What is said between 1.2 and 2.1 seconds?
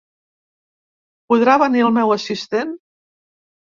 Podrà venir el